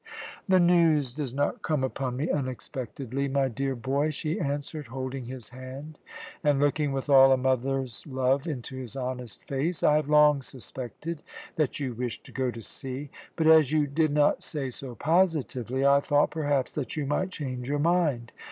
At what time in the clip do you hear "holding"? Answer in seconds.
4.87-5.25